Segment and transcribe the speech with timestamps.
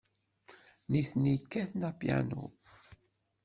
[0.91, 2.43] Nitni kkaten apyanu.